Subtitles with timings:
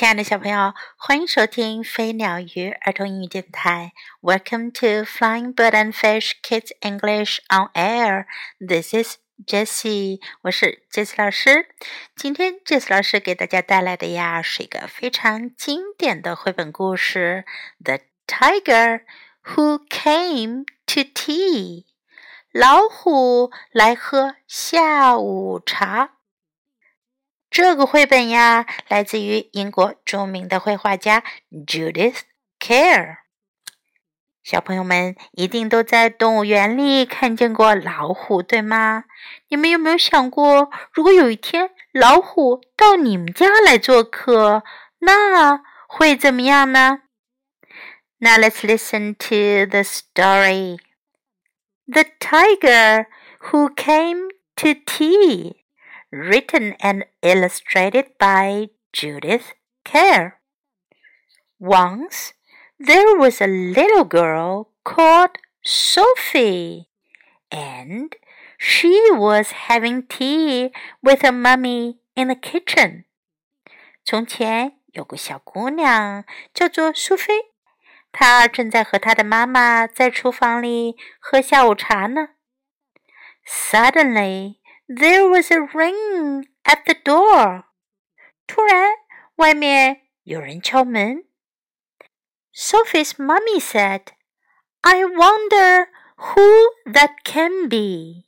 [0.00, 3.92] 亲爱的小朋友，欢迎收听飞鸟鱼儿童英语电台。
[4.22, 8.24] Welcome to Flying Bird and Fish Kids English on Air.
[8.66, 9.16] This is
[9.46, 11.66] Jessie，我是 Jessie 老师。
[12.16, 17.44] 今天 Jessie 老师给大家带来的呀，是一个非常经典的绘本故事
[17.84, 19.02] 《The Tiger
[19.44, 21.82] Who Came to Tea》。
[22.52, 26.12] 老虎来喝下午茶。
[27.50, 31.24] 这个绘本呀，来自于英国著名的绘画家
[31.66, 32.20] Judith
[32.60, 33.16] Kerr。
[34.44, 39.04] 小朋友们一定都在动物园里看见过老虎，对吗？
[39.48, 44.62] 你们有没有想过，如果有一天老虎到你们家来做客，
[45.00, 47.02] 那会怎么样呢
[48.18, 50.78] ？Now let's listen to the story.
[51.86, 53.06] The tiger
[53.50, 55.59] who came to tea
[56.11, 60.39] written and illustrated by Judith Kerr.
[61.59, 62.33] Once
[62.79, 66.87] there was a little girl called Sophie,
[67.49, 68.15] and
[68.57, 70.71] she was having tea
[71.01, 73.05] with her mummy in the kitchen.
[74.03, 77.33] 从前有个小姑娘叫做苏菲，
[78.11, 82.29] 她正在和她的妈妈在厨房里喝下午茶呢。
[83.45, 84.57] Suddenly,
[84.89, 87.63] there was a ring at the door.
[88.47, 88.91] 突然，
[89.35, 91.25] 外面有人敲门。
[92.53, 94.07] Sophie's mummy said,
[94.81, 98.25] "I wonder who that can be."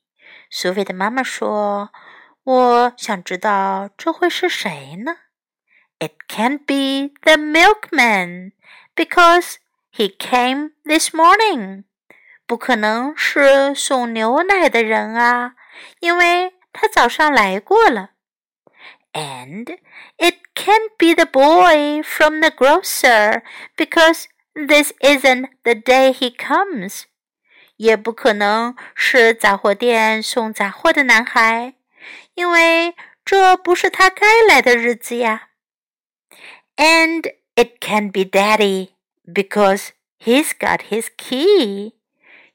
[0.49, 5.17] 苏菲的妈妈说：“我想知道这会是谁呢？”
[5.99, 8.51] It can't be the milkman
[8.95, 9.55] because
[9.91, 11.85] he came this morning.
[12.45, 15.55] 不可能是送牛奶的人啊，
[15.99, 18.11] 因为他早上来过了。
[19.13, 19.79] And
[20.17, 23.41] it can't be the boy from the grocer
[23.75, 27.03] because this isn't the day he comes.
[27.77, 31.75] 也不可能是杂货店送杂货的男孩，
[32.33, 35.49] 因为这不是他该来的日子呀。
[36.75, 38.89] And it can't be Daddy
[39.25, 39.89] because
[40.19, 41.93] he's got his key.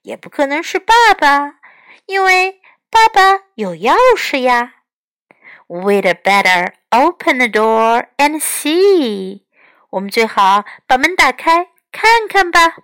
[0.03, 1.61] 也不可能是爸爸，
[2.07, 2.61] 因为
[2.91, 4.75] 爸爸有钥匙呀。
[5.69, 9.43] We'd better open the door and see。
[9.91, 12.77] 我们最好把门打开看看吧。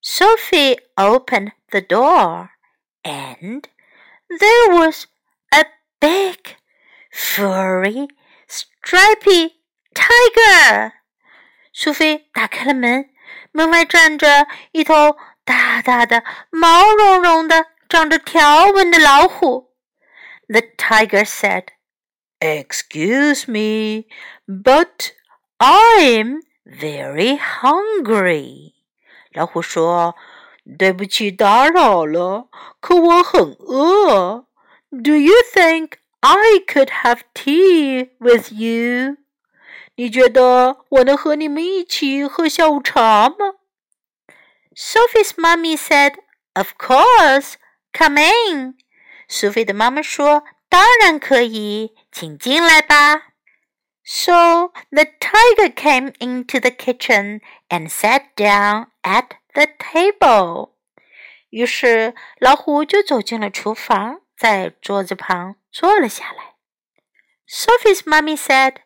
[0.00, 2.50] Sophie opened the door,
[3.02, 3.64] and
[4.28, 5.06] there was
[5.50, 5.64] a
[6.00, 6.56] big,
[7.12, 8.08] furry,
[8.48, 9.54] stripy
[9.92, 10.92] tiger.
[11.72, 13.10] 苏菲打开了门，
[13.52, 19.72] 门外站着一头大大的、毛茸茸的、 长着条纹的老虎。
[20.48, 21.68] The tiger said,
[22.40, 24.06] "Excuse me,
[24.46, 25.10] but
[25.58, 28.74] I'm very hungry."
[29.32, 32.48] 老虎说：“对不起，打扰了，
[32.80, 34.46] 可我很饿。
[34.90, 39.16] Do you think I could have tea with you？”
[39.96, 43.54] 你觉得我能和你们一起喝下午茶吗？
[44.74, 46.14] Sophie's mommy said,
[46.54, 47.54] "Of course,
[47.92, 48.76] come in."
[49.28, 53.34] 苏菲的妈妈说：“当然可以，请进来吧。”
[54.04, 60.72] So the tiger came into the kitchen and sat down at the table.
[61.50, 66.54] 于是老虎就走进了厨房，在桌子旁坐了下来。
[67.46, 68.76] Sophie's mommy said,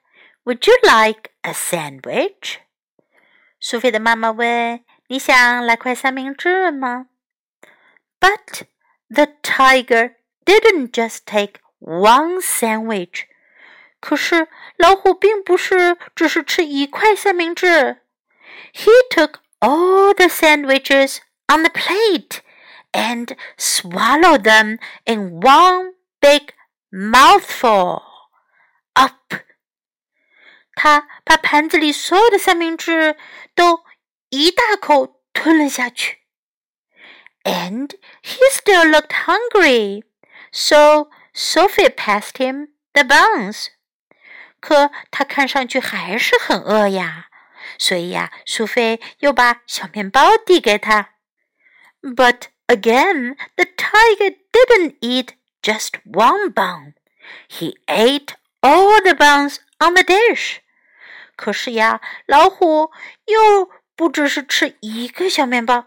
[0.45, 2.59] "Would you like a sandwich?"
[3.61, 7.07] 苏菲的妈妈问你想来块三明治吗？
[8.19, 8.63] But
[9.09, 13.25] the tiger didn't just take one sandwich。
[14.01, 18.03] 可是老虎并不是只是吃一块三明治。
[18.75, 22.41] He took all the sandwiches on the plate
[22.93, 26.53] and swallowed them in one big
[26.91, 28.03] mouthful.
[28.95, 29.35] Up，
[30.75, 33.17] 他把盘子里所有的三明治
[33.55, 33.85] 都
[34.31, 36.19] 一大口吞了下去。
[37.47, 40.05] And he still looked hungry,
[40.53, 43.69] so Sophie passed him the buns.
[44.61, 47.27] 可他看上去还是很饿呀，
[47.79, 51.15] 所以呀，苏菲又把小面包递给他。
[52.01, 55.31] But again, the tiger didn't eat
[55.63, 56.95] just one bun.
[57.49, 60.59] He ate all the buns on the dish.
[61.35, 62.93] 可是呀，老虎
[63.27, 65.87] 又不只是吃一个小面包，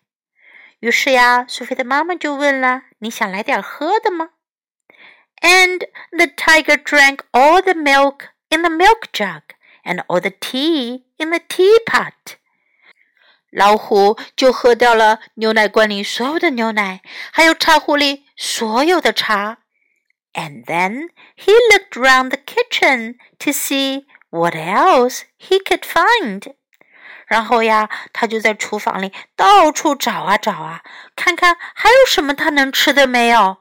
[0.80, 4.30] 于是呀，苏菲的妈妈就问了：“你想来点喝的吗？”
[5.40, 9.42] And the tiger drank all the milk in the milk jug
[9.84, 12.36] and all the tea in the teapot.
[13.50, 17.00] 老虎就喝掉了牛奶罐里所有的牛奶，
[17.32, 19.58] 还有茶壶里所有的茶。
[20.34, 26.54] And then he looked round the kitchen to see what else he could find.
[27.30, 30.82] 然后呀，他就在厨房里到处找啊找啊，
[31.16, 33.58] 看看还有什么他能吃的没有。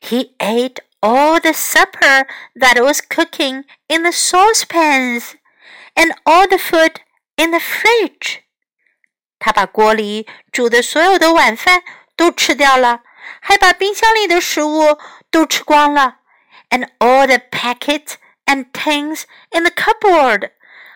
[0.00, 5.32] He ate all the supper that was cooking in the saucepans
[5.94, 6.96] and all the food
[7.36, 8.40] in the fridge.
[9.38, 11.82] 他把锅里煮的所有的晚饭
[12.16, 13.02] 都吃掉了，
[13.40, 14.98] 还把冰箱里的食物
[15.30, 16.16] 都吃光了，
[16.70, 18.14] and all the packets
[18.46, 20.50] and tins in the cupboard，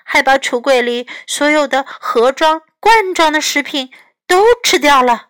[0.06, 3.90] 还把橱柜里所有的盒装、罐装的食品
[4.26, 5.28] 都吃掉了。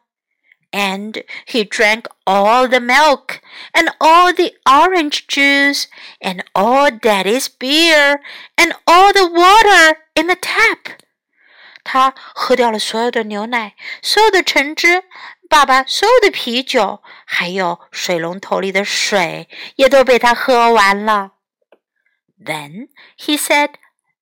[0.70, 3.40] And he drank all the milk
[3.72, 5.84] and all the orange juice
[6.20, 8.20] and all Daddy's beer
[8.56, 10.96] and all the water in the tap.
[11.84, 15.02] 他喝掉了所有的牛奶，所有的橙汁，
[15.50, 21.32] 爸爸所有的啤酒，还有水龙头里的水，也都被他喝完了。
[22.42, 22.88] Then
[23.18, 23.74] he said,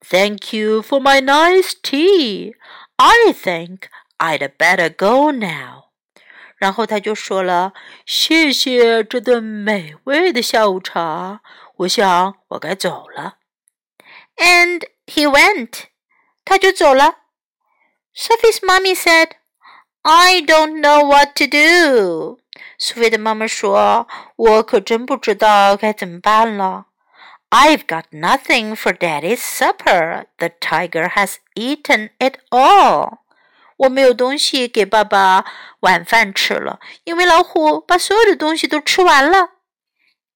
[0.05, 2.55] "Thank you for my nice tea.
[2.97, 5.91] I think I'd better go now."
[6.57, 11.41] 然后他就说了：“谢谢这顿美味的下午茶，
[11.77, 13.37] 我想我该走了。”
[14.37, 15.85] And he went.
[16.45, 17.17] 他就走了。
[18.15, 19.33] Sophie's mommy said,
[20.03, 22.41] I don't know what to do.
[22.79, 26.87] 苏菲的妈妈说：“我可真不知道该怎么办了。
[27.55, 30.27] I've got nothing for Daddy's supper.
[30.39, 33.19] The tiger has eaten it all.
[33.79, 35.45] 我没有东西给爸爸
[35.81, 39.51] 晚饭吃了，因为老虎把所有的东西都吃完了。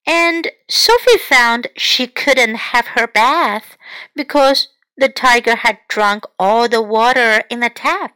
[0.06, 3.76] And Sophie found she couldn't have her bath
[4.14, 4.64] because
[4.96, 8.12] the tiger had drunk all the water in the tap.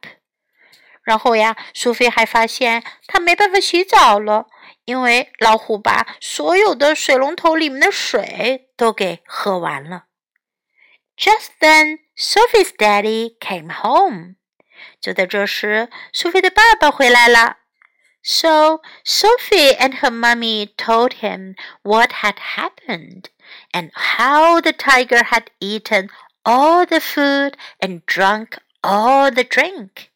[1.03, 4.47] 然后呀，苏菲还发现她没办法洗澡了，
[4.85, 10.05] 因为老虎把所有的水龙头里面的水 都给喝完了。
[11.17, 14.37] Just then, Sophie's daddy came home.
[15.01, 17.57] 就在这时，苏菲的爸爸回来了。
[18.23, 23.27] So Sophie and her mummy told him what had happened
[23.73, 26.09] and how the tiger had eaten
[26.43, 30.09] all the food and drunk all the drink.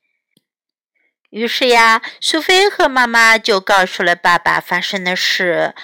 [1.30, 5.74] 于是呀，苏菲和妈妈就告诉了爸爸发生的事。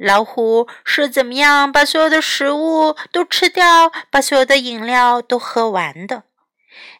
[0.00, 6.24] 老虎是怎么样把所有的食物都吃掉，把所有的饮料都喝完的？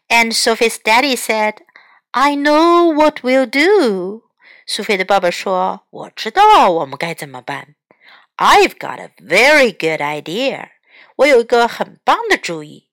[0.09, 1.57] And Sophie's daddy said,
[2.13, 4.23] "I know what we'll do."
[4.67, 7.75] 苏菲的爸爸说：“我知道我们该怎么办。
[8.37, 10.71] I've got a very good idea.
[11.17, 12.89] 我有一个很棒的主意。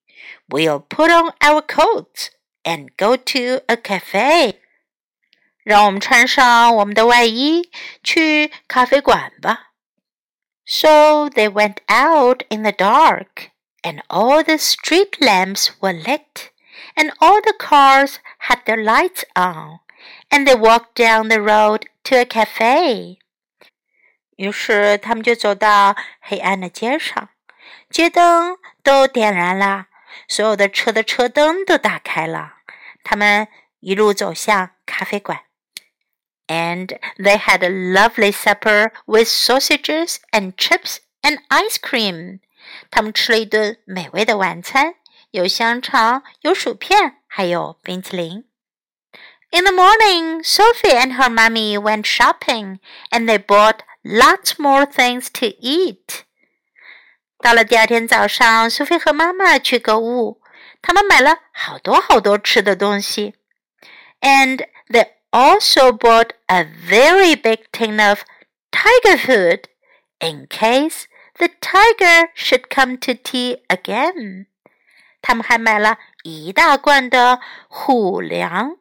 [0.48, 2.28] We'll put on our coats
[2.64, 4.60] and go to a cafe.
[5.64, 7.72] 让我们穿上我们的外衣，
[8.04, 9.67] 去咖啡馆吧。
[10.68, 13.52] So they went out in the dark,
[13.82, 16.52] and all the street lamps were lit,
[16.96, 19.80] and all the cars had their lights on,
[20.30, 23.20] and they walked down the road to a cafe.
[24.38, 27.30] 于是他们就走到黑暗的街上，
[27.90, 29.88] 街灯都点燃了，
[30.28, 32.54] 所有的车的车灯都打开了。
[33.04, 33.48] 他们
[33.82, 35.42] 一路走向咖啡馆。
[36.48, 42.40] And they had a lovely supper with sausages and chips and ice cream.
[42.92, 44.96] 他们吃了一顿美味的晚餐，
[45.32, 48.46] 有香肠，有薯片，还有冰淇淋。
[49.52, 52.80] In the morning, Sophie and her mummy went shopping,
[53.12, 56.24] and they bought lots more things to eat.
[57.40, 60.42] 到了第二天早上，苏菲和妈妈去购物，
[60.82, 63.36] 他们买了好多好多吃的东西。
[64.22, 64.77] And they
[65.32, 68.24] also bought a very big tin of
[68.72, 69.68] tiger food
[70.20, 71.08] in case
[71.40, 74.48] the tiger should come to tea again.
[75.22, 78.78] 他们还买了一大罐的虎粮，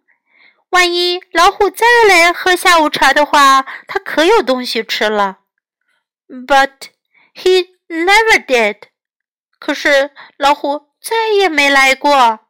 [0.70, 5.38] 万一老虎再来喝下午茶的话，它可有东西吃了。
[6.28, 6.88] But
[7.34, 8.84] he Never did。
[9.58, 12.40] 可是老虎再也没来过。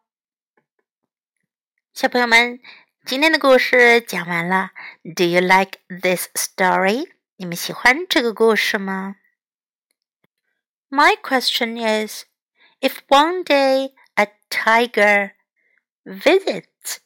[1.92, 2.60] 小朋友们，
[3.06, 4.70] 今天的故事讲完了。
[5.02, 7.10] Do you like this story？
[7.36, 9.16] 你们喜欢这个故事吗？
[10.88, 12.24] My question is,
[12.80, 15.32] if one day a tiger
[16.04, 16.98] visits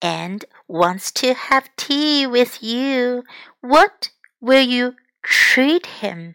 [0.00, 3.24] and wants to have tea with you,
[3.60, 6.34] what will you treat him?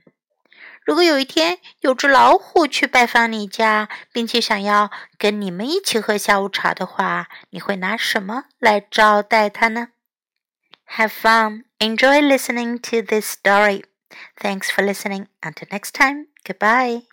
[0.84, 9.88] 如果有一天有只老虎去拜访你家，并且想要跟你们一起喝下午茶的话，你会拿什么来招待它呢
[10.96, 13.84] ？Have fun, enjoy listening to this story.
[14.40, 15.26] Thanks for listening.
[15.42, 17.04] Until next time, goodbye.